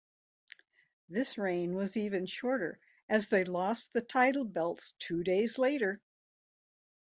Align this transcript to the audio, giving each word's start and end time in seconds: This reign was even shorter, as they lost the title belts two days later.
This 1.09 1.37
reign 1.37 1.75
was 1.75 1.95
even 1.95 2.25
shorter, 2.25 2.79
as 3.07 3.27
they 3.27 3.43
lost 3.43 3.93
the 3.93 4.01
title 4.01 4.45
belts 4.45 4.95
two 4.97 5.23
days 5.23 5.59
later. 5.59 6.01